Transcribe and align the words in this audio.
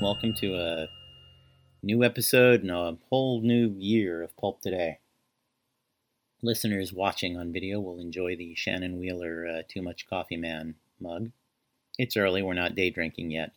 Welcome 0.00 0.34
to 0.36 0.54
a 0.54 0.88
new 1.82 2.04
episode 2.04 2.60
and 2.62 2.70
a 2.70 2.96
whole 3.08 3.40
new 3.40 3.74
year 3.76 4.22
of 4.22 4.36
Pulp 4.36 4.60
Today. 4.60 4.98
Listeners 6.42 6.92
watching 6.92 7.36
on 7.36 7.52
video 7.52 7.80
will 7.80 7.98
enjoy 7.98 8.36
the 8.36 8.54
Shannon 8.54 9.00
Wheeler 9.00 9.48
uh, 9.48 9.62
Too 9.68 9.82
Much 9.82 10.08
Coffee 10.08 10.36
Man 10.36 10.76
mug. 11.00 11.32
It's 11.98 12.16
early, 12.16 12.40
we're 12.40 12.54
not 12.54 12.76
day 12.76 12.90
drinking 12.90 13.32
yet. 13.32 13.50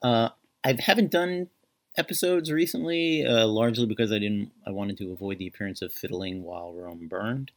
Uh, 0.00 0.28
I 0.62 0.76
haven't 0.78 1.10
done 1.10 1.48
episodes 1.96 2.52
recently, 2.52 3.26
uh, 3.26 3.48
largely 3.48 3.86
because 3.86 4.12
I 4.12 4.20
didn't. 4.20 4.52
I 4.64 4.70
wanted 4.70 4.98
to 4.98 5.10
avoid 5.10 5.38
the 5.38 5.48
appearance 5.48 5.82
of 5.82 5.92
fiddling 5.92 6.44
while 6.44 6.72
Rome 6.72 7.08
burned. 7.08 7.50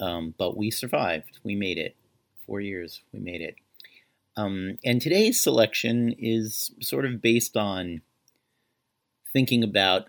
Um, 0.00 0.34
but 0.38 0.56
we 0.56 0.70
survived. 0.70 1.38
We 1.44 1.54
made 1.54 1.78
it. 1.78 1.96
Four 2.46 2.60
years, 2.60 3.02
we 3.12 3.20
made 3.20 3.40
it. 3.40 3.56
Um, 4.36 4.78
and 4.84 5.00
today's 5.00 5.40
selection 5.40 6.14
is 6.18 6.72
sort 6.80 7.04
of 7.04 7.20
based 7.20 7.56
on 7.56 8.02
thinking 9.32 9.62
about 9.62 10.06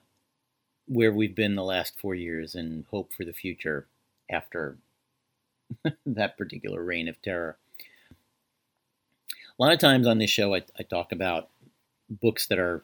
where 0.87 1.11
we've 1.11 1.35
been 1.35 1.55
the 1.55 1.63
last 1.63 1.99
four 1.99 2.15
years 2.15 2.55
and 2.55 2.85
hope 2.91 3.13
for 3.13 3.25
the 3.25 3.33
future 3.33 3.87
after 4.29 4.77
that 6.05 6.37
particular 6.37 6.83
reign 6.83 7.07
of 7.07 7.21
terror. 7.21 7.57
A 9.31 9.61
lot 9.61 9.73
of 9.73 9.79
times 9.79 10.07
on 10.07 10.17
this 10.17 10.29
show, 10.29 10.55
I, 10.55 10.63
I 10.79 10.83
talk 10.83 11.11
about 11.11 11.49
books 12.09 12.47
that 12.47 12.59
are 12.59 12.81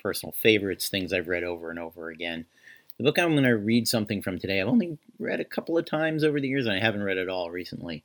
personal 0.00 0.32
favorites, 0.32 0.88
things 0.88 1.12
I've 1.12 1.28
read 1.28 1.44
over 1.44 1.70
and 1.70 1.78
over 1.78 2.10
again. 2.10 2.46
The 3.02 3.08
book 3.08 3.18
I'm 3.18 3.32
going 3.32 3.42
to 3.42 3.56
read 3.56 3.88
something 3.88 4.22
from 4.22 4.38
today, 4.38 4.60
I've 4.60 4.68
only 4.68 4.96
read 5.18 5.40
a 5.40 5.44
couple 5.44 5.76
of 5.76 5.84
times 5.84 6.22
over 6.22 6.40
the 6.40 6.46
years, 6.46 6.66
and 6.66 6.76
I 6.76 6.78
haven't 6.78 7.02
read 7.02 7.16
it 7.16 7.28
all 7.28 7.50
recently. 7.50 8.04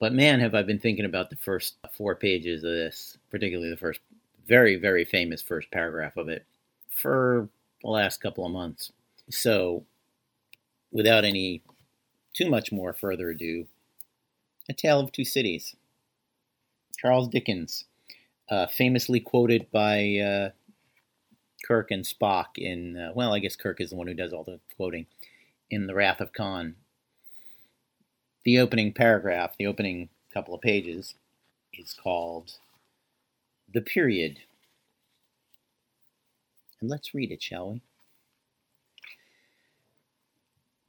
But 0.00 0.14
man, 0.14 0.40
have 0.40 0.52
I 0.52 0.64
been 0.64 0.80
thinking 0.80 1.04
about 1.04 1.30
the 1.30 1.36
first 1.36 1.76
four 1.92 2.16
pages 2.16 2.64
of 2.64 2.72
this, 2.72 3.16
particularly 3.30 3.70
the 3.70 3.76
first 3.76 4.00
very, 4.48 4.74
very 4.74 5.04
famous 5.04 5.42
first 5.42 5.70
paragraph 5.70 6.16
of 6.16 6.28
it, 6.28 6.44
for 6.90 7.48
the 7.82 7.88
last 7.88 8.20
couple 8.20 8.44
of 8.44 8.50
months. 8.50 8.90
So, 9.30 9.84
without 10.90 11.24
any 11.24 11.62
too 12.32 12.50
much 12.50 12.72
more 12.72 12.92
further 12.92 13.30
ado, 13.30 13.68
A 14.68 14.72
Tale 14.72 14.98
of 14.98 15.12
Two 15.12 15.24
Cities. 15.24 15.76
Charles 16.98 17.28
Dickens, 17.28 17.84
uh, 18.48 18.66
famously 18.66 19.20
quoted 19.20 19.70
by 19.70 20.18
uh, 20.18 20.50
Kirk 21.66 21.90
and 21.90 22.04
Spock 22.04 22.56
in, 22.56 22.96
uh, 22.96 23.12
well, 23.14 23.34
I 23.34 23.40
guess 23.40 23.56
Kirk 23.56 23.80
is 23.80 23.90
the 23.90 23.96
one 23.96 24.06
who 24.06 24.14
does 24.14 24.32
all 24.32 24.44
the 24.44 24.60
quoting, 24.76 25.06
in 25.70 25.86
The 25.86 25.94
Wrath 25.94 26.20
of 26.20 26.32
Khan. 26.32 26.76
The 28.44 28.58
opening 28.58 28.92
paragraph, 28.92 29.56
the 29.58 29.66
opening 29.66 30.08
couple 30.32 30.54
of 30.54 30.60
pages, 30.60 31.14
is 31.72 31.92
called 31.92 32.58
The 33.72 33.80
Period. 33.80 34.38
And 36.80 36.88
let's 36.88 37.14
read 37.14 37.32
it, 37.32 37.42
shall 37.42 37.72
we? 37.72 37.82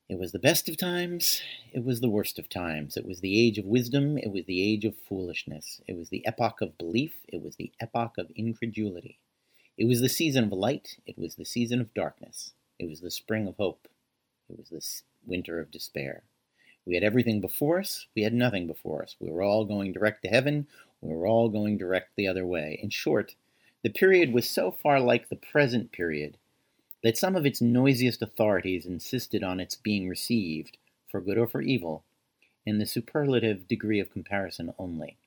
It 0.10 0.20
was 0.20 0.32
the 0.32 0.40
best 0.40 0.70
of 0.70 0.78
times, 0.78 1.42
it 1.74 1.84
was 1.84 2.00
the 2.00 2.10
worst 2.10 2.40
of 2.40 2.48
times. 2.48 2.96
It 2.96 3.06
was 3.06 3.20
the 3.20 3.46
age 3.46 3.58
of 3.58 3.66
wisdom, 3.66 4.18
it 4.18 4.32
was 4.32 4.46
the 4.46 4.62
age 4.62 4.86
of 4.86 4.96
foolishness. 4.96 5.82
It 5.88 5.98
was 5.98 6.10
the 6.10 6.26
epoch 6.26 6.62
of 6.62 6.78
belief, 6.78 7.16
it 7.28 7.42
was 7.42 7.56
the 7.56 7.72
epoch 7.82 8.14
of 8.18 8.32
incredulity. 8.36 9.18
It 9.78 9.86
was 9.86 10.02
the 10.02 10.10
season 10.10 10.46
of 10.46 10.52
light, 10.54 10.98
it 11.06 11.20
was 11.20 11.36
the 11.36 11.46
season 11.46 11.80
of 11.80 11.94
darkness. 11.94 12.54
It 12.80 12.90
was 12.90 13.02
the 13.02 13.12
spring 13.12 13.48
of 13.48 13.58
hope, 13.58 13.88
it 14.50 14.58
was 14.58 14.70
the 14.70 14.84
winter 15.24 15.60
of 15.60 15.70
despair. 15.70 16.24
We 16.84 16.96
had 16.96 17.04
everything 17.04 17.42
before 17.42 17.80
us, 17.80 18.08
we 18.16 18.24
had 18.24 18.34
nothing 18.34 18.66
before 18.66 19.04
us. 19.04 19.16
We 19.20 19.30
were 19.30 19.44
all 19.44 19.66
going 19.66 19.94
direct 19.94 20.24
to 20.24 20.30
heaven, 20.30 20.66
we 21.00 21.14
were 21.14 21.28
all 21.28 21.50
going 21.50 21.78
direct 21.78 22.16
the 22.16 22.28
other 22.28 22.44
way. 22.44 22.80
In 22.82 22.90
short, 22.90 23.36
the 23.84 23.92
period 23.92 24.34
was 24.34 24.50
so 24.50 24.72
far 24.72 25.00
like 25.00 25.30
the 25.30 25.36
present 25.36 25.92
period 25.92 26.38
that 27.04 27.18
some 27.18 27.36
of 27.36 27.46
its 27.46 27.62
noisiest 27.62 28.24
authorities 28.24 28.88
insisted 28.88 29.44
on 29.44 29.60
its 29.60 29.76
being 29.76 30.10
received, 30.10 30.78
for 31.08 31.22
good 31.22 31.38
or 31.38 31.46
for 31.46 31.62
evil, 31.62 32.04
in 32.66 32.80
the 32.80 32.88
superlative 32.88 33.68
degree 33.68 34.00
of 34.00 34.12
comparison 34.12 34.74
only. 34.80 35.18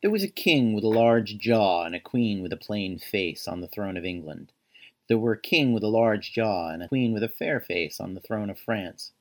There 0.00 0.10
was 0.10 0.22
a 0.22 0.28
king 0.28 0.72
with 0.72 0.84
a 0.84 0.88
large 0.88 1.38
jaw 1.38 1.84
and 1.84 1.94
a 1.94 2.00
queen 2.00 2.42
with 2.42 2.52
a 2.52 2.56
plain 2.56 2.98
face 2.98 3.46
on 3.46 3.60
the 3.60 3.68
throne 3.68 3.96
of 3.96 4.04
England. 4.04 4.52
There 5.08 5.18
were 5.18 5.32
a 5.32 5.40
king 5.40 5.72
with 5.72 5.82
a 5.82 5.88
large 5.88 6.32
jaw 6.32 6.70
and 6.70 6.82
a 6.82 6.88
queen 6.88 7.12
with 7.12 7.22
a 7.22 7.28
fair 7.28 7.60
face 7.60 8.00
on 8.00 8.14
the 8.14 8.20
throne 8.20 8.50
of 8.50 8.58
France. 8.58 9.12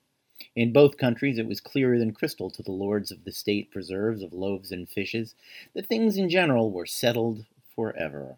In 0.56 0.74
both 0.74 0.98
countries 0.98 1.38
it 1.38 1.48
was 1.48 1.62
clearer 1.62 1.98
than 1.98 2.12
crystal 2.12 2.50
to 2.52 2.64
the 2.64 2.72
lords 2.72 3.12
of 3.12 3.24
the 3.24 3.32
state 3.32 3.72
preserves 3.72 4.22
of 4.22 4.34
loaves 4.34 4.72
and 4.72 4.90
fishes 4.90 5.36
that 5.74 5.88
things 5.88 6.18
in 6.18 6.30
general 6.30 6.72
were 6.72 6.86
settled 6.86 7.46
for 7.74 7.96
ever. 7.96 8.38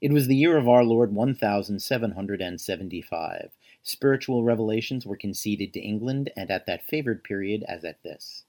It 0.00 0.12
was 0.12 0.26
the 0.26 0.36
year 0.36 0.56
of 0.56 0.68
our 0.68 0.84
Lord 0.84 1.14
1775. 1.14 3.50
Spiritual 3.84 4.42
revelations 4.42 5.06
were 5.06 5.16
conceded 5.16 5.72
to 5.72 5.80
England, 5.80 6.30
and 6.36 6.50
at 6.50 6.66
that 6.66 6.84
favored 6.84 7.24
period 7.24 7.64
as 7.68 7.84
at 7.84 8.02
this. 8.02 8.44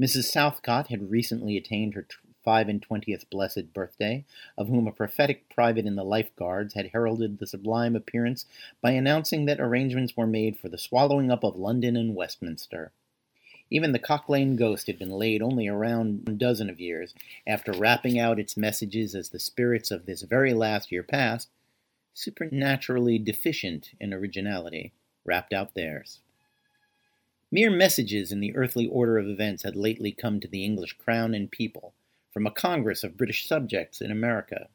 Mrs. 0.00 0.24
Southcott 0.24 0.88
had 0.88 1.10
recently 1.10 1.56
attained 1.56 1.94
her 1.94 2.06
five 2.44 2.68
and 2.68 2.82
twentieth 2.82 3.30
blessed 3.30 3.72
birthday, 3.72 4.24
of 4.58 4.68
whom 4.68 4.86
a 4.86 4.92
prophetic 4.92 5.48
private 5.48 5.86
in 5.86 5.94
the 5.94 6.04
Life 6.04 6.34
Guards 6.36 6.74
had 6.74 6.88
heralded 6.88 7.38
the 7.38 7.46
sublime 7.46 7.94
appearance 7.94 8.44
by 8.80 8.90
announcing 8.90 9.46
that 9.46 9.60
arrangements 9.60 10.16
were 10.16 10.26
made 10.26 10.58
for 10.58 10.68
the 10.68 10.76
swallowing 10.76 11.30
up 11.30 11.44
of 11.44 11.56
London 11.56 11.96
and 11.96 12.14
Westminster. 12.14 12.92
Even 13.70 13.92
the 13.92 13.98
Cock 13.98 14.28
Lane 14.28 14.56
ghost 14.56 14.88
had 14.88 14.98
been 14.98 15.12
laid 15.12 15.40
only 15.40 15.68
around 15.68 16.28
a 16.28 16.32
dozen 16.32 16.68
of 16.68 16.80
years 16.80 17.14
after 17.46 17.72
rapping 17.72 18.18
out 18.18 18.38
its 18.38 18.56
messages 18.56 19.14
as 19.14 19.30
the 19.30 19.38
spirits 19.38 19.90
of 19.90 20.06
this 20.06 20.22
very 20.22 20.52
last 20.52 20.92
year 20.92 21.02
past, 21.02 21.48
supernaturally 22.12 23.18
deficient 23.18 23.92
in 23.98 24.12
originality, 24.12 24.92
rapped 25.24 25.52
out 25.52 25.74
theirs. 25.74 26.20
Mere 27.54 27.70
messages 27.70 28.32
in 28.32 28.40
the 28.40 28.52
earthly 28.56 28.88
order 28.88 29.16
of 29.16 29.28
events 29.28 29.62
had 29.62 29.76
lately 29.76 30.10
come 30.10 30.40
to 30.40 30.48
the 30.48 30.64
English 30.64 30.94
crown 30.94 31.34
and 31.34 31.48
people 31.48 31.94
from 32.32 32.48
a 32.48 32.50
congress 32.50 33.04
of 33.04 33.16
British 33.16 33.46
subjects 33.46 34.00
in 34.00 34.10
America, 34.10 34.66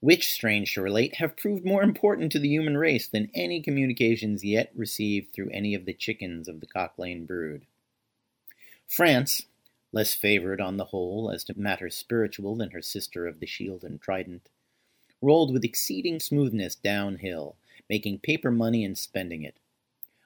which, 0.00 0.32
strange 0.32 0.74
to 0.74 0.82
relate, 0.82 1.14
have 1.18 1.36
proved 1.36 1.64
more 1.64 1.84
important 1.84 2.32
to 2.32 2.40
the 2.40 2.48
human 2.48 2.76
race 2.76 3.06
than 3.06 3.30
any 3.34 3.62
communications 3.62 4.42
yet 4.42 4.72
received 4.74 5.32
through 5.32 5.48
any 5.50 5.74
of 5.74 5.84
the 5.84 5.92
chickens 5.92 6.48
of 6.48 6.58
the 6.58 6.66
Cock 6.66 6.94
Lane 6.98 7.24
brood. 7.24 7.66
France, 8.88 9.46
less 9.92 10.12
favored 10.12 10.60
on 10.60 10.78
the 10.78 10.86
whole 10.86 11.30
as 11.30 11.44
to 11.44 11.56
matters 11.56 11.94
spiritual 11.94 12.56
than 12.56 12.70
her 12.70 12.82
sister 12.82 13.28
of 13.28 13.38
the 13.38 13.46
shield 13.46 13.84
and 13.84 14.00
trident, 14.00 14.48
rolled 15.22 15.52
with 15.52 15.62
exceeding 15.62 16.18
smoothness 16.18 16.74
downhill, 16.74 17.54
making 17.88 18.18
paper 18.18 18.50
money 18.50 18.84
and 18.84 18.98
spending 18.98 19.44
it. 19.44 19.54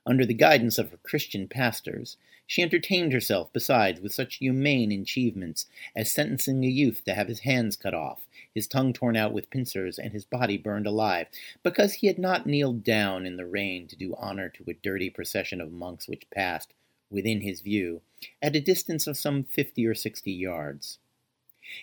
Under 0.07 0.25
the 0.25 0.35
guidance 0.35 0.79
of 0.79 0.91
her 0.91 0.99
Christian 1.03 1.47
pastors, 1.47 2.17
she 2.47 2.63
entertained 2.63 3.13
herself 3.13 3.53
besides 3.53 4.01
with 4.01 4.13
such 4.13 4.37
humane 4.37 4.91
achievements 4.91 5.67
as 5.95 6.11
sentencing 6.11 6.65
a 6.65 6.69
youth 6.69 7.05
to 7.05 7.15
have 7.15 7.29
his 7.29 7.41
hands 7.41 7.77
cut 7.77 7.95
off, 7.95 8.27
his 8.53 8.67
tongue 8.67 8.93
torn 8.93 9.17
out 9.17 9.33
with 9.33 9.51
pincers, 9.51 9.99
and 9.99 10.13
his 10.13 10.25
body 10.25 10.57
burned 10.57 10.87
alive, 10.87 11.29
because 11.63 11.95
he 11.95 12.07
had 12.09 12.19
not 12.19 12.47
kneeled 12.47 12.83
down 12.83 13.25
in 13.25 13.37
the 13.37 13.47
rain 13.47 13.87
to 13.87 13.95
do 13.95 14.17
honor 14.19 14.49
to 14.49 14.65
a 14.69 14.75
dirty 14.75 15.11
procession 15.11 15.61
of 15.61 15.71
monks 15.71 16.09
which 16.09 16.29
passed, 16.31 16.73
within 17.09 17.43
his 17.43 17.61
view, 17.61 18.01
at 18.43 18.57
a 18.57 18.61
distance 18.61 19.07
of 19.07 19.17
some 19.17 19.45
fifty 19.45 19.87
or 19.87 19.95
sixty 19.95 20.33
yards. 20.33 20.99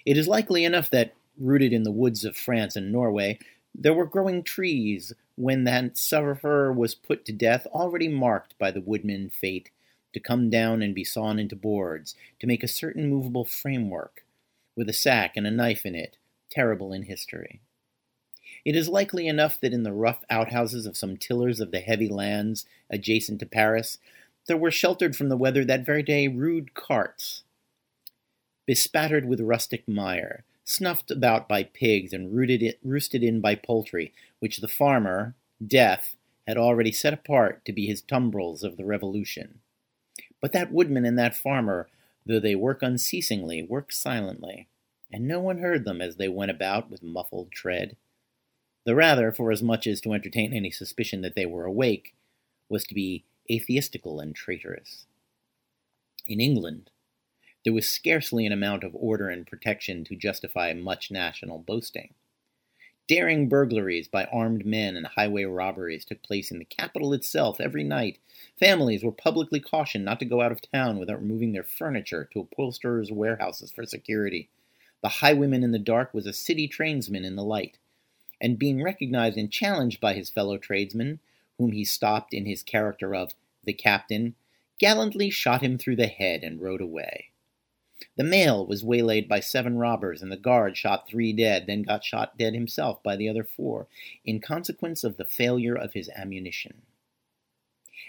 It 0.05 0.17
is 0.17 0.27
likely 0.27 0.65
enough 0.65 0.89
that, 0.89 1.13
rooted 1.39 1.71
in 1.71 1.83
the 1.83 1.91
woods 1.91 2.25
of 2.25 2.35
France 2.35 2.75
and 2.75 2.91
Norway, 2.91 3.39
there 3.73 3.93
were 3.93 4.05
growing 4.05 4.43
trees 4.43 5.13
when 5.37 5.63
that 5.65 5.97
sufferer 5.97 6.73
was 6.73 6.95
put 6.95 7.23
to 7.23 7.31
death, 7.31 7.67
already 7.67 8.07
marked 8.07 8.57
by 8.57 8.71
the 8.71 8.81
woodman 8.81 9.29
fate 9.29 9.69
to 10.11 10.19
come 10.19 10.49
down 10.49 10.81
and 10.81 10.95
be 10.95 11.03
sawn 11.03 11.37
into 11.37 11.55
boards, 11.55 12.15
to 12.39 12.47
make 12.47 12.63
a 12.63 12.67
certain 12.67 13.07
movable 13.07 13.45
framework, 13.45 14.25
with 14.75 14.89
a 14.89 14.93
sack 14.93 15.37
and 15.37 15.45
a 15.45 15.51
knife 15.51 15.85
in 15.85 15.93
it, 15.93 16.17
terrible 16.49 16.91
in 16.91 17.03
history. 17.03 17.61
It 18.65 18.75
is 18.75 18.89
likely 18.89 19.27
enough 19.27 19.59
that 19.61 19.73
in 19.73 19.83
the 19.83 19.93
rough 19.93 20.23
outhouses 20.29 20.87
of 20.87 20.97
some 20.97 21.17
tillers 21.17 21.59
of 21.59 21.71
the 21.71 21.81
heavy 21.81 22.09
lands 22.09 22.65
adjacent 22.89 23.39
to 23.41 23.45
Paris, 23.45 23.99
there 24.47 24.57
were 24.57 24.71
sheltered 24.71 25.15
from 25.15 25.29
the 25.29 25.37
weather 25.37 25.63
that 25.65 25.85
very 25.85 26.01
day 26.01 26.27
rude 26.27 26.73
carts, 26.73 27.43
bespattered 28.65 29.27
with 29.27 29.39
rustic 29.39 29.87
mire, 29.87 30.43
snuffed 30.63 31.11
about 31.11 31.47
by 31.47 31.63
pigs 31.63 32.11
and 32.11 32.33
it, 32.49 32.79
roosted 32.83 33.23
in 33.23 33.39
by 33.39 33.55
poultry, 33.55 34.13
which 34.39 34.57
the 34.57 34.67
farmer, 34.67 35.35
Death, 35.65 36.15
had 36.47 36.57
already 36.57 36.91
set 36.91 37.13
apart 37.13 37.65
to 37.65 37.73
be 37.73 37.87
his 37.87 38.01
tumbrils 38.01 38.63
of 38.63 38.77
the 38.77 38.85
Revolution. 38.85 39.59
But 40.41 40.53
that 40.53 40.71
woodman 40.71 41.05
and 41.05 41.17
that 41.19 41.35
farmer, 41.35 41.89
though 42.25 42.39
they 42.39 42.55
work 42.55 42.81
unceasingly, 42.81 43.63
work 43.63 43.91
silently, 43.91 44.67
and 45.11 45.27
no 45.27 45.39
one 45.39 45.59
heard 45.59 45.85
them 45.85 46.01
as 46.01 46.15
they 46.15 46.27
went 46.27 46.51
about 46.51 46.89
with 46.89 47.03
muffled 47.03 47.51
tread. 47.51 47.97
The 48.85 48.95
rather, 48.95 49.31
for 49.31 49.51
as 49.51 49.63
much 49.63 49.87
as 49.87 49.99
to 50.01 50.13
entertain 50.13 50.53
any 50.53 50.71
suspicion 50.71 51.21
that 51.21 51.35
they 51.35 51.45
were 51.45 51.65
awake, 51.65 52.15
was 52.69 52.85
to 52.85 52.93
be 52.93 53.25
atheistical 53.51 54.19
and 54.19 54.35
traitorous. 54.35 55.05
In 56.27 56.39
England, 56.39 56.89
there 57.63 57.73
was 57.73 57.89
scarcely 57.89 58.45
an 58.45 58.51
amount 58.53 58.83
of 58.83 58.95
order 58.95 59.29
and 59.29 59.45
protection 59.47 60.03
to 60.05 60.15
justify 60.15 60.73
much 60.73 61.11
national 61.11 61.59
boasting. 61.59 62.13
Daring 63.07 63.47
burglaries 63.47 64.09
by 64.09 64.25
armed 64.25 64.65
men 64.65 64.97
and 64.97 65.07
highway 65.07 65.45
robberies 65.45 66.03
took 66.03 66.21
place 66.21 66.51
in 66.51 66.59
the 66.59 66.65
capital 66.65 67.13
itself 67.13 67.61
every 67.61 67.85
night. 67.85 68.19
Families 68.59 69.01
were 69.01 69.13
publicly 69.13 69.61
cautioned 69.61 70.03
not 70.03 70.19
to 70.19 70.25
go 70.25 70.41
out 70.41 70.51
of 70.51 70.61
town 70.61 70.99
without 70.99 71.21
removing 71.21 71.53
their 71.53 71.63
furniture 71.63 72.27
to 72.33 72.41
upholsterers' 72.41 73.09
warehouses 73.09 73.71
for 73.71 73.85
security. 73.85 74.49
The 75.01 75.07
highwayman 75.07 75.63
in 75.63 75.71
the 75.71 75.79
dark 75.79 76.13
was 76.13 76.25
a 76.25 76.33
city 76.33 76.67
tradesman 76.67 77.23
in 77.23 77.37
the 77.37 77.45
light, 77.45 77.77
and 78.41 78.59
being 78.59 78.83
recognized 78.83 79.37
and 79.37 79.49
challenged 79.49 80.01
by 80.01 80.13
his 80.13 80.29
fellow 80.29 80.57
tradesmen, 80.57 81.19
whom 81.57 81.71
he 81.71 81.85
stopped 81.85 82.33
in 82.33 82.45
his 82.45 82.61
character 82.61 83.15
of 83.15 83.33
the 83.63 83.73
captain, 83.73 84.35
gallantly 84.79 85.29
shot 85.29 85.61
him 85.61 85.77
through 85.77 85.95
the 85.95 86.07
head 86.07 86.43
and 86.43 86.61
rode 86.61 86.81
away. 86.81 87.29
The 88.15 88.23
mail 88.23 88.65
was 88.65 88.83
waylaid 88.83 89.27
by 89.27 89.39
seven 89.39 89.77
robbers, 89.77 90.21
and 90.21 90.31
the 90.31 90.37
guard 90.37 90.77
shot 90.77 91.07
three 91.07 91.33
dead, 91.33 91.65
then 91.65 91.83
got 91.83 92.03
shot 92.03 92.37
dead 92.37 92.53
himself 92.53 93.01
by 93.01 93.15
the 93.15 93.29
other 93.29 93.43
four, 93.43 93.87
in 94.23 94.39
consequence 94.39 95.03
of 95.03 95.17
the 95.17 95.25
failure 95.25 95.75
of 95.75 95.93
his 95.93 96.09
ammunition. 96.09 96.81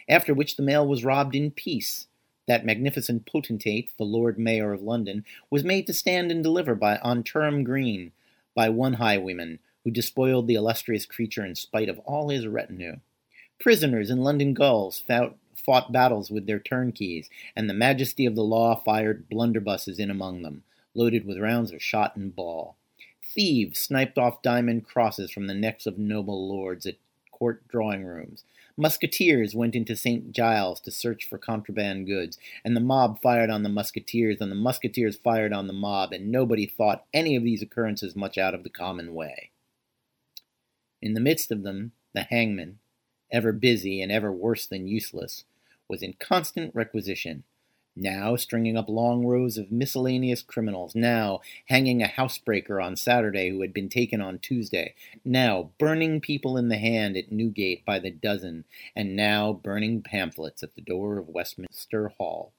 After 0.08 0.34
which 0.34 0.56
the 0.56 0.62
mail 0.62 0.86
was 0.86 1.04
robbed 1.04 1.34
in 1.34 1.50
peace. 1.50 2.06
That 2.46 2.64
magnificent 2.64 3.26
potentate, 3.26 3.90
the 3.98 4.04
Lord 4.04 4.38
Mayor 4.38 4.72
of 4.72 4.82
London, 4.82 5.24
was 5.50 5.64
made 5.64 5.86
to 5.86 5.92
stand 5.92 6.30
and 6.30 6.42
deliver 6.42 6.74
by 6.74 6.96
on 6.98 7.22
Turnham 7.22 7.62
Green 7.62 8.12
by 8.54 8.70
one 8.70 8.94
highwayman, 8.94 9.58
who 9.84 9.90
despoiled 9.90 10.46
the 10.46 10.54
illustrious 10.54 11.06
creature 11.06 11.44
in 11.44 11.54
spite 11.54 11.88
of 11.88 11.98
all 12.00 12.30
his 12.30 12.46
retinue. 12.46 13.00
Prisoners 13.58 14.10
in 14.10 14.22
London 14.22 14.54
gaols 14.54 15.00
fought 15.00 15.36
battles 15.90 16.30
with 16.30 16.46
their 16.46 16.58
turnkeys, 16.58 17.28
and 17.54 17.68
the 17.68 17.74
majesty 17.74 18.26
of 18.26 18.34
the 18.34 18.42
law 18.44 18.76
fired 18.76 19.28
blunderbusses 19.30 19.98
in 19.98 20.10
among 20.10 20.42
them, 20.42 20.62
loaded 20.94 21.26
with 21.26 21.38
rounds 21.38 21.72
of 21.72 21.82
shot 21.82 22.16
and 22.16 22.34
ball. 22.34 22.76
Thieves 23.22 23.78
sniped 23.78 24.18
off 24.18 24.42
diamond 24.42 24.86
crosses 24.86 25.30
from 25.30 25.46
the 25.46 25.54
necks 25.54 25.86
of 25.86 25.98
noble 25.98 26.48
lords 26.48 26.86
at 26.86 26.96
court 27.30 27.66
drawing 27.68 28.04
rooms. 28.04 28.44
Musketeers 28.76 29.54
went 29.54 29.74
into 29.74 29.96
St. 29.96 30.32
Giles 30.32 30.80
to 30.80 30.90
search 30.90 31.28
for 31.28 31.36
contraband 31.36 32.06
goods, 32.06 32.38
and 32.64 32.76
the 32.76 32.80
mob 32.80 33.20
fired 33.20 33.50
on 33.50 33.64
the 33.64 33.68
musketeers, 33.68 34.40
and 34.40 34.50
the 34.50 34.56
musketeers 34.56 35.16
fired 35.16 35.52
on 35.52 35.66
the 35.66 35.72
mob, 35.72 36.12
and 36.12 36.30
nobody 36.30 36.66
thought 36.66 37.04
any 37.12 37.36
of 37.36 37.42
these 37.42 37.62
occurrences 37.62 38.14
much 38.14 38.38
out 38.38 38.54
of 38.54 38.62
the 38.62 38.70
common 38.70 39.14
way. 39.14 39.50
In 41.02 41.14
the 41.14 41.20
midst 41.20 41.50
of 41.50 41.62
them, 41.62 41.92
the 42.14 42.22
hangman, 42.22 42.78
ever 43.30 43.52
busy 43.52 44.00
and 44.00 44.10
ever 44.10 44.32
worse 44.32 44.66
than 44.66 44.86
useless, 44.86 45.44
was 45.88 46.02
in 46.02 46.14
constant 46.14 46.74
requisition, 46.74 47.44
now 47.96 48.36
stringing 48.36 48.76
up 48.76 48.88
long 48.88 49.26
rows 49.26 49.58
of 49.58 49.72
miscellaneous 49.72 50.42
criminals, 50.42 50.94
now 50.94 51.40
hanging 51.66 52.02
a 52.02 52.06
housebreaker 52.06 52.82
on 52.82 52.94
Saturday 52.94 53.50
who 53.50 53.60
had 53.60 53.72
been 53.72 53.88
taken 53.88 54.20
on 54.20 54.38
Tuesday, 54.38 54.94
now 55.24 55.70
burning 55.78 56.20
people 56.20 56.56
in 56.56 56.68
the 56.68 56.78
hand 56.78 57.16
at 57.16 57.32
Newgate 57.32 57.84
by 57.84 57.98
the 57.98 58.10
dozen, 58.10 58.64
and 58.94 59.16
now 59.16 59.52
burning 59.52 60.02
pamphlets 60.02 60.62
at 60.62 60.74
the 60.74 60.80
door 60.80 61.18
of 61.18 61.28
Westminster 61.28 62.08
Hall. 62.18 62.52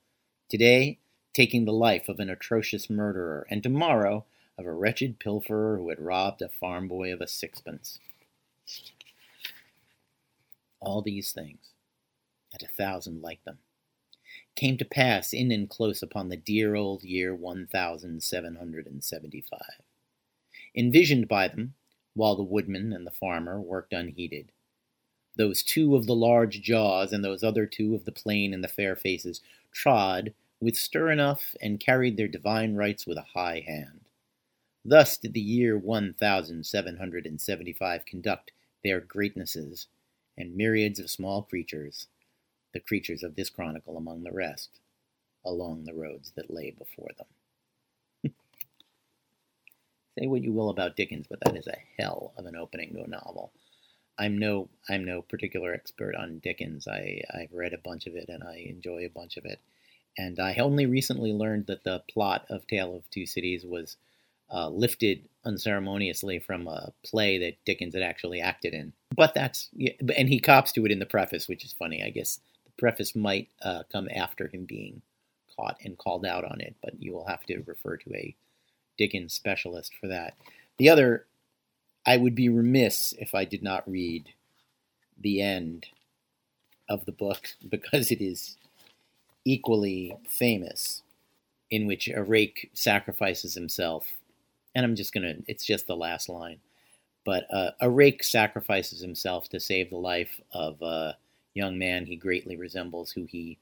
Today, 0.49 0.97
taking 1.33 1.65
the 1.65 1.71
life 1.71 2.09
of 2.09 2.19
an 2.19 2.29
atrocious 2.29 2.89
murderer, 2.89 3.47
and 3.49 3.63
tomorrow 3.63 4.25
of 4.57 4.65
a 4.65 4.73
wretched 4.73 5.19
pilferer 5.19 5.77
who 5.77 5.87
had 5.89 6.01
robbed 6.01 6.41
a 6.41 6.49
farm 6.49 6.87
boy 6.87 7.13
of 7.13 7.21
a 7.21 7.27
sixpence. 7.27 7.99
All 10.79 11.01
these 11.01 11.31
things, 11.31 11.71
and 12.53 12.63
a 12.63 12.67
thousand 12.67 13.21
like 13.21 13.43
them, 13.43 13.59
came 14.55 14.77
to 14.77 14.85
pass 14.85 15.33
in 15.33 15.51
and 15.51 15.69
close 15.69 16.01
upon 16.01 16.29
the 16.29 16.37
dear 16.37 16.75
old 16.75 17.03
year 17.03 17.35
1775, 17.35 19.59
envisioned 20.75 21.27
by 21.27 21.47
them 21.47 21.73
while 22.13 22.35
the 22.35 22.43
woodman 22.43 22.93
and 22.93 23.05
the 23.05 23.11
farmer 23.11 23.59
worked 23.59 23.93
unheeded. 23.93 24.51
Those 25.35 25.63
two 25.63 25.95
of 25.95 26.05
the 26.05 26.15
large 26.15 26.61
jaws 26.61 27.13
and 27.13 27.23
those 27.23 27.43
other 27.43 27.65
two 27.65 27.95
of 27.95 28.05
the 28.05 28.11
plain 28.11 28.53
and 28.53 28.63
the 28.63 28.67
fair 28.67 28.95
faces 28.95 29.41
trod 29.71 30.33
with 30.59 30.75
stir 30.75 31.11
enough 31.11 31.55
and 31.61 31.79
carried 31.79 32.17
their 32.17 32.27
divine 32.27 32.75
rights 32.75 33.07
with 33.07 33.17
a 33.17 33.27
high 33.33 33.63
hand. 33.65 34.01
Thus 34.83 35.17
did 35.17 35.33
the 35.33 35.39
year 35.39 35.77
1775 35.77 38.05
conduct 38.05 38.51
their 38.83 38.99
greatnesses 38.99 39.87
and 40.39 40.55
myriads 40.55 40.99
of 40.99 41.11
small 41.11 41.43
creatures, 41.43 42.07
the 42.73 42.79
creatures 42.79 43.21
of 43.21 43.35
this 43.35 43.49
chronicle 43.49 43.97
among 43.97 44.23
the 44.23 44.31
rest, 44.31 44.79
along 45.45 45.83
the 45.83 45.93
roads 45.93 46.31
that 46.35 46.49
lay 46.49 46.71
before 46.71 47.09
them. 47.17 48.33
Say 50.17 50.27
what 50.27 50.43
you 50.43 50.53
will 50.53 50.69
about 50.69 50.95
Dickens, 50.95 51.27
but 51.29 51.41
that 51.41 51.57
is 51.57 51.67
a 51.67 52.01
hell 52.01 52.33
of 52.37 52.45
an 52.45 52.55
opening 52.55 52.93
to 52.93 53.03
a 53.03 53.07
novel. 53.07 53.51
I'm 54.17 54.37
no 54.37 54.69
I'm 54.89 55.05
no 55.05 55.21
particular 55.21 55.73
expert 55.73 56.15
on 56.15 56.39
Dickens. 56.39 56.87
I, 56.87 57.21
I've 57.33 57.53
read 57.53 57.73
a 57.73 57.77
bunch 57.77 58.05
of 58.05 58.15
it 58.15 58.27
and 58.27 58.43
I 58.43 58.65
enjoy 58.69 59.05
a 59.05 59.09
bunch 59.09 59.37
of 59.37 59.45
it. 59.45 59.59
And 60.17 60.39
I 60.39 60.55
only 60.55 60.85
recently 60.85 61.31
learned 61.31 61.67
that 61.67 61.85
the 61.85 62.03
plot 62.11 62.45
of 62.49 62.67
Tale 62.67 62.95
of 62.95 63.09
Two 63.09 63.25
Cities 63.25 63.65
was 63.65 63.95
uh, 64.51 64.69
lifted 64.69 65.21
unceremoniously 65.45 66.39
from 66.39 66.67
a 66.67 66.91
play 67.05 67.37
that 67.37 67.63
Dickens 67.65 67.93
had 67.93 68.03
actually 68.03 68.41
acted 68.41 68.73
in. 68.73 68.93
But 69.15 69.33
that's, 69.33 69.69
and 70.15 70.29
he 70.29 70.39
cops 70.39 70.71
to 70.73 70.85
it 70.85 70.91
in 70.91 70.99
the 70.99 71.05
preface, 71.05 71.47
which 71.47 71.65
is 71.65 71.73
funny. 71.73 72.03
I 72.03 72.09
guess 72.09 72.39
the 72.65 72.71
preface 72.77 73.15
might 73.15 73.49
uh, 73.61 73.83
come 73.91 74.09
after 74.13 74.47
him 74.47 74.65
being 74.65 75.01
caught 75.55 75.77
and 75.83 75.97
called 75.97 76.25
out 76.25 76.43
on 76.43 76.61
it, 76.61 76.75
but 76.81 77.01
you 77.01 77.13
will 77.13 77.25
have 77.25 77.45
to 77.45 77.61
refer 77.65 77.97
to 77.97 78.15
a 78.15 78.35
Dickens 78.97 79.33
specialist 79.33 79.93
for 79.99 80.07
that. 80.07 80.35
The 80.77 80.89
other, 80.89 81.25
I 82.05 82.17
would 82.17 82.35
be 82.35 82.49
remiss 82.49 83.13
if 83.19 83.33
I 83.33 83.45
did 83.45 83.63
not 83.63 83.89
read 83.89 84.25
the 85.19 85.41
end 85.41 85.87
of 86.87 87.05
the 87.05 87.11
book 87.11 87.47
because 87.69 88.11
it 88.11 88.21
is 88.21 88.57
equally 89.45 90.15
famous, 90.27 91.01
in 91.71 91.87
which 91.87 92.07
a 92.09 92.23
rake 92.23 92.69
sacrifices 92.73 93.53
himself 93.53 94.13
and 94.75 94.85
I'm 94.85 94.95
just 94.95 95.13
gonna, 95.13 95.35
it's 95.47 95.65
just 95.65 95.87
the 95.87 95.95
last 95.95 96.29
line. 96.29 96.59
But 97.25 97.45
uh, 97.53 97.71
a 97.81 97.89
rake 97.89 98.23
sacrifices 98.23 99.01
himself 99.01 99.49
to 99.49 99.59
save 99.59 99.89
the 99.89 99.97
life 99.97 100.41
of 100.51 100.81
a 100.81 101.17
young 101.53 101.77
man 101.77 102.05
he 102.05 102.15
greatly 102.15 102.55
resembles, 102.55 103.11
who 103.11 103.25
he 103.25 103.57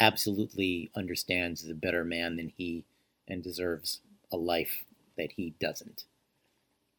absolutely 0.00 0.90
understands 0.96 1.62
is 1.62 1.70
a 1.70 1.74
better 1.74 2.04
man 2.04 2.36
than 2.36 2.48
he 2.56 2.84
and 3.28 3.42
deserves 3.42 4.00
a 4.32 4.36
life 4.36 4.84
that 5.16 5.32
he 5.32 5.54
doesn't. 5.60 6.04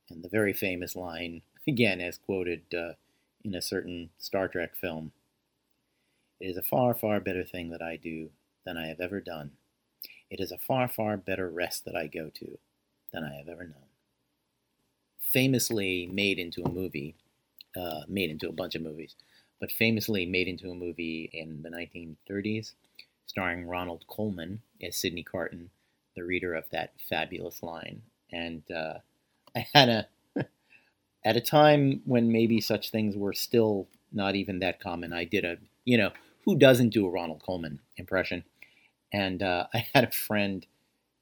And 0.10 0.24
the 0.24 0.30
very 0.30 0.54
famous 0.54 0.96
line, 0.96 1.42
again, 1.68 2.00
as 2.00 2.18
quoted 2.18 2.74
uh, 2.74 2.94
in 3.44 3.56
a 3.56 3.62
certain 3.62 4.12
Star 4.20 4.48
Trek 4.48 4.76
film 4.76 5.12
It 6.40 6.48
is 6.48 6.58
a 6.58 6.62
far, 6.62 6.94
far 6.94 7.20
better 7.20 7.44
thing 7.44 7.72
that 7.72 7.82
I 7.82 7.96
do 7.98 8.30
than 8.66 8.78
I 8.78 8.88
have 8.88 9.00
ever 9.00 9.20
done. 9.20 9.52
It 10.30 10.40
is 10.40 10.52
a 10.52 10.58
far, 10.58 10.88
far 10.88 11.18
better 11.18 11.50
rest 11.50 11.86
that 11.86 11.96
I 11.96 12.08
go 12.08 12.30
to 12.30 12.60
than 13.14 13.24
I 13.24 13.36
have 13.36 13.48
ever 13.50 13.64
known. 13.64 13.88
Famously 15.32 16.08
made 16.08 16.38
into 16.38 16.64
a 16.64 16.70
movie, 16.70 17.16
uh, 17.76 18.02
made 18.08 18.30
into 18.30 18.50
a 18.50 18.54
bunch 18.54 18.76
of 18.76 18.82
movies, 18.82 19.16
but 19.60 19.72
famously 19.72 20.26
made 20.26 20.48
into 20.48 20.70
a 20.70 20.76
movie 20.76 21.30
in 21.34 21.62
the 21.64 21.70
1930s, 21.70 22.74
starring 23.26 23.66
Ronald 23.66 24.06
Colman 24.08 24.62
as 24.82 24.98
Sydney 24.98 25.24
Carton, 25.24 25.72
the 26.16 26.24
reader 26.24 26.54
of 26.54 26.70
that 26.72 26.94
fabulous 27.10 27.64
line. 27.64 28.04
And 28.32 28.64
uh, 28.72 29.00
I 29.56 29.68
had 29.74 29.90
a, 29.90 30.08
at 31.26 31.38
a 31.38 31.42
time 31.42 32.02
when 32.06 32.32
maybe 32.32 32.62
such 32.62 32.90
things 32.92 33.16
were 33.16 33.34
still 33.34 33.88
not 34.12 34.36
even 34.36 34.60
that 34.60 34.80
common, 34.80 35.14
I 35.14 35.26
did 35.26 35.46
a, 35.46 35.58
you 35.86 35.98
know, 35.98 36.12
who 36.46 36.58
doesn't 36.58 36.90
do 36.90 37.06
a 37.06 37.10
Ronald 37.10 37.42
Colman 37.44 37.80
impression? 37.98 38.44
And 39.14 39.44
uh, 39.44 39.68
I 39.74 39.88
had 39.94 40.06
a 40.06 40.12
friend 40.12 40.66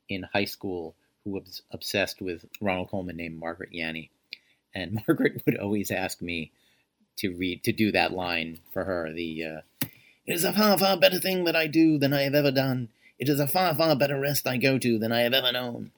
in 0.09 0.23
high 0.23 0.45
school 0.45 0.95
who 1.23 1.31
was 1.31 1.61
obsessed 1.71 2.21
with 2.21 2.45
Ronald 2.59 2.89
Colman 2.89 3.17
named 3.17 3.39
Margaret 3.39 3.71
Yanny. 3.71 4.09
And 4.73 5.01
Margaret 5.07 5.41
would 5.45 5.57
always 5.57 5.91
ask 5.91 6.21
me 6.21 6.51
to 7.17 7.35
read 7.35 7.63
to 7.63 7.71
do 7.71 7.91
that 7.91 8.13
line 8.13 8.59
for 8.73 8.83
her. 8.83 9.11
The 9.13 9.43
uh, 9.43 9.87
it 10.25 10.33
is 10.33 10.43
a 10.43 10.53
far 10.53 10.77
far 10.77 10.97
better 10.97 11.19
thing 11.19 11.43
that 11.45 11.55
I 11.55 11.67
do 11.67 11.97
than 11.97 12.13
I 12.13 12.21
have 12.21 12.35
ever 12.35 12.51
done. 12.51 12.89
It 13.19 13.29
is 13.29 13.39
a 13.39 13.47
far 13.47 13.75
far 13.75 13.95
better 13.95 14.19
rest 14.19 14.47
I 14.47 14.57
go 14.57 14.77
to 14.77 14.97
than 14.97 15.11
I 15.11 15.21
have 15.21 15.33
ever 15.33 15.51
known. 15.51 15.91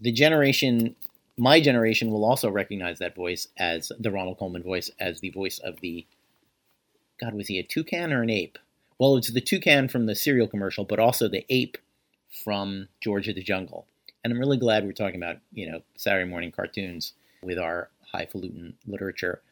The 0.00 0.12
generation, 0.12 0.96
my 1.36 1.60
generation, 1.60 2.10
will 2.10 2.24
also 2.24 2.50
recognize 2.50 2.98
that 2.98 3.14
voice 3.14 3.48
as 3.58 3.92
the 3.98 4.10
Ronald 4.10 4.38
Colman 4.38 4.62
voice 4.62 4.90
as 4.98 5.20
the 5.20 5.30
voice 5.30 5.58
of 5.58 5.80
the. 5.80 6.06
God, 7.18 7.34
was 7.34 7.48
he 7.48 7.58
a 7.58 7.62
toucan 7.62 8.12
or 8.12 8.22
an 8.22 8.30
ape? 8.30 8.58
Well, 8.98 9.16
it's 9.16 9.30
the 9.30 9.40
toucan 9.40 9.88
from 9.88 10.06
the 10.06 10.14
cereal 10.14 10.48
commercial, 10.48 10.84
but 10.84 10.98
also 10.98 11.28
the 11.28 11.46
ape 11.48 11.78
from 12.44 12.88
George 13.00 13.28
of 13.28 13.34
the 13.34 13.42
Jungle. 13.42 13.86
And 14.24 14.32
I'm 14.32 14.40
really 14.40 14.56
glad 14.56 14.84
we're 14.84 14.92
talking 14.92 15.22
about, 15.22 15.38
you 15.52 15.70
know, 15.70 15.82
Saturday 15.96 16.28
morning 16.28 16.50
cartoons 16.50 17.12
with 17.42 17.58
our 17.58 17.90
highfalutin 18.12 18.74
literature. 18.86 19.42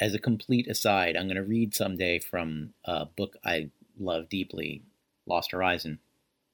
as 0.00 0.14
a 0.14 0.18
complete 0.18 0.66
aside, 0.68 1.16
I'm 1.16 1.26
going 1.26 1.36
to 1.36 1.42
read 1.42 1.74
someday 1.74 2.18
from 2.18 2.74
a 2.84 3.06
book 3.06 3.36
I 3.44 3.70
love 3.98 4.28
deeply, 4.28 4.82
Lost 5.26 5.52
Horizon, 5.52 6.00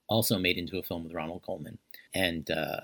also 0.08 0.38
made 0.38 0.58
into 0.58 0.78
a 0.78 0.82
film 0.82 1.04
with 1.04 1.14
Ronald 1.14 1.42
Colman. 1.42 1.78
And 2.14 2.50
uh, 2.50 2.80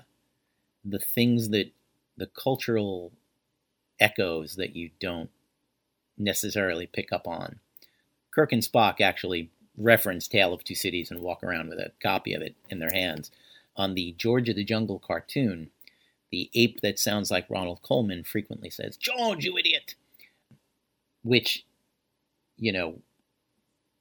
the 0.83 0.99
things 0.99 1.49
that 1.49 1.71
the 2.17 2.27
cultural 2.27 3.11
echoes 3.99 4.55
that 4.55 4.75
you 4.75 4.89
don't 4.99 5.29
necessarily 6.17 6.87
pick 6.87 7.11
up 7.11 7.27
on. 7.27 7.59
Kirk 8.31 8.51
and 8.51 8.63
Spock 8.63 9.01
actually 9.01 9.51
reference 9.77 10.27
Tale 10.27 10.53
of 10.53 10.63
Two 10.63 10.75
Cities 10.75 11.11
and 11.11 11.21
walk 11.21 11.43
around 11.43 11.69
with 11.69 11.79
a 11.79 11.91
copy 12.01 12.33
of 12.33 12.41
it 12.41 12.55
in 12.69 12.79
their 12.79 12.91
hands. 12.91 13.31
On 13.77 13.93
the 13.93 14.15
George 14.17 14.49
of 14.49 14.55
the 14.55 14.63
Jungle 14.63 14.99
cartoon, 14.99 15.69
the 16.31 16.49
ape 16.53 16.81
that 16.81 16.99
sounds 16.99 17.31
like 17.31 17.49
Ronald 17.49 17.81
Colman 17.83 18.23
frequently 18.23 18.69
says, 18.69 18.97
George, 18.97 19.45
you 19.45 19.57
idiot! 19.57 19.95
Which, 21.23 21.65
you 22.57 22.71
know, 22.71 22.99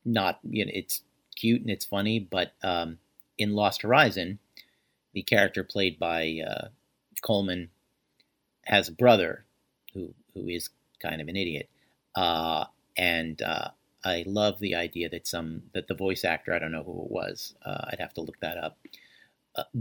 not, 0.05 0.41
you 0.43 0.65
know, 0.65 0.73
it's 0.75 1.03
cute 1.37 1.61
and 1.61 1.71
it's 1.71 1.85
funny, 1.85 2.19
but 2.19 2.53
um, 2.63 2.99
in 3.39 3.53
Lost 3.53 3.83
Horizon, 3.83 4.39
the 5.13 5.23
character 5.23 5.63
played 5.63 5.99
by 5.99 6.41
uh, 6.47 6.69
Colman 7.23 7.71
has 8.65 8.89
a 8.89 8.93
brother 8.93 9.45
who 9.95 10.13
who 10.35 10.49
is 10.49 10.71
kind 11.01 11.21
of 11.21 11.29
an 11.29 11.37
idiot, 11.37 11.69
uh, 12.15 12.65
and 12.97 13.41
uh, 13.41 13.69
I 14.05 14.25
love 14.27 14.59
the 14.59 14.75
idea 14.75 15.09
that 15.09 15.27
some 15.27 15.63
that 15.73 15.89
the 15.89 15.95
voice 15.95 16.25
actor 16.25 16.53
I 16.53 16.59
don't 16.59 16.73
know 16.73 16.83
who 16.83 17.03
it 17.05 17.11
was 17.11 17.55
uh, 17.65 17.87
I'd 17.91 18.01
have 18.01 18.15
to 18.15 18.21
look 18.21 18.39
that 18.41 18.59
up. 18.59 18.77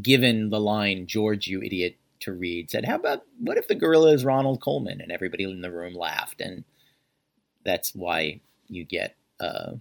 Given 0.02 0.50
the 0.50 0.60
line 0.60 1.08
"George, 1.08 1.48
you 1.48 1.62
idiot," 1.62 1.98
to 2.22 2.32
read 2.34 2.70
said, 2.72 2.86
"How 2.86 2.96
about 2.96 3.26
what 3.40 3.58
if 3.58 3.68
the 3.68 3.76
gorilla 3.76 4.14
is 4.14 4.24
Ronald 4.24 4.62
Colman? 4.62 5.02
And 5.02 5.12
everybody 5.12 5.44
in 5.44 5.62
the 5.62 5.72
room 5.72 5.94
laughed, 5.94 6.40
and 6.42 6.64
that's 7.64 7.94
why 7.94 8.40
you 8.70 8.84
get 8.86 9.16
a 9.40 9.78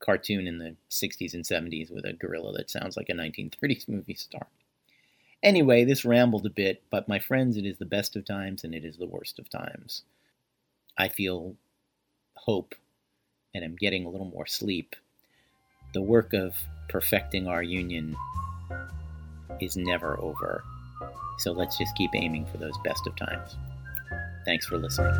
cartoon 0.00 0.46
in 0.46 0.58
the 0.58 0.76
60s 0.90 1.32
and 1.32 1.44
70s 1.44 1.90
with 1.90 2.04
a 2.04 2.12
gorilla 2.12 2.52
that 2.52 2.70
sounds 2.70 2.96
like 2.96 3.08
a 3.08 3.14
1930s 3.14 3.88
movie 3.88 4.14
star. 4.14 4.48
Anyway, 5.42 5.84
this 5.84 6.04
rambled 6.04 6.46
a 6.46 6.50
bit, 6.50 6.82
but 6.90 7.08
my 7.08 7.18
friends, 7.18 7.56
it 7.56 7.64
is 7.64 7.78
the 7.78 7.84
best 7.84 8.16
of 8.16 8.24
times 8.24 8.64
and 8.64 8.74
it 8.74 8.84
is 8.84 8.96
the 8.96 9.06
worst 9.06 9.38
of 9.38 9.48
times. 9.48 10.02
I 10.96 11.08
feel 11.08 11.56
hope 12.34 12.74
and 13.54 13.64
am 13.64 13.76
getting 13.76 14.04
a 14.04 14.10
little 14.10 14.26
more 14.26 14.46
sleep. 14.46 14.96
The 15.92 16.02
work 16.02 16.32
of 16.32 16.54
perfecting 16.88 17.46
our 17.46 17.62
union 17.62 18.16
is 19.60 19.76
never 19.76 20.18
over. 20.20 20.62
So 21.38 21.52
let's 21.52 21.76
just 21.78 21.96
keep 21.96 22.10
aiming 22.14 22.46
for 22.46 22.58
those 22.58 22.76
best 22.84 23.06
of 23.06 23.16
times. 23.16 23.56
Thanks 24.44 24.66
for 24.66 24.78
listening. 24.78 25.14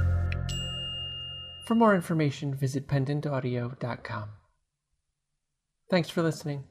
For 1.67 1.75
more 1.75 1.95
information, 1.95 2.55
visit 2.55 2.87
pendantaudio.com. 2.87 4.29
Thanks 5.91 6.11
for 6.11 6.23
listening. 6.23 6.65